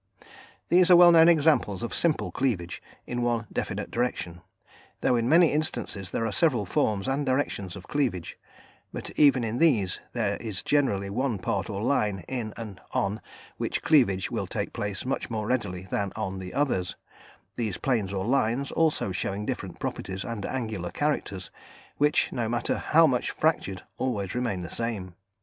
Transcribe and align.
These 0.69 0.89
are 0.89 0.95
well 0.95 1.11
known 1.11 1.29
examples 1.29 1.83
of 1.83 1.93
simple 1.93 2.31
cleavage, 2.31 2.81
in 3.05 3.21
one 3.21 3.45
definite 3.53 3.91
direction, 3.91 4.41
though 5.01 5.15
in 5.15 5.29
many 5.29 5.51
instances 5.51 6.09
there 6.09 6.25
are 6.25 6.31
several 6.31 6.65
forms 6.65 7.07
and 7.07 7.23
directions 7.23 7.75
of 7.75 7.87
cleavage, 7.87 8.35
but 8.91 9.11
even 9.11 9.43
in 9.43 9.59
these 9.59 10.01
there 10.13 10.37
is 10.37 10.63
generally 10.63 11.11
one 11.11 11.37
part 11.37 11.69
or 11.69 11.83
line 11.83 12.23
in 12.27 12.51
and 12.57 12.81
on 12.93 13.21
which 13.57 13.83
cleavage 13.83 14.31
will 14.31 14.47
take 14.47 14.73
place 14.73 15.05
much 15.05 15.29
more 15.29 15.45
readily 15.45 15.83
than 15.91 16.11
on 16.15 16.39
the 16.39 16.51
others, 16.51 16.95
these 17.55 17.77
planes 17.77 18.11
or 18.11 18.25
lines 18.25 18.71
also 18.71 19.11
showing 19.11 19.45
different 19.45 19.79
properties 19.79 20.23
and 20.25 20.47
angular 20.47 20.89
characters, 20.89 21.51
which, 21.97 22.33
no 22.33 22.49
matter 22.49 22.79
how 22.79 23.05
much 23.05 23.29
fractured, 23.29 23.83
always 23.99 24.33
remain 24.33 24.61
the 24.61 24.67
same. 24.67 25.13